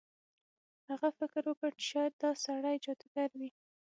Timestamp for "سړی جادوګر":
2.45-3.29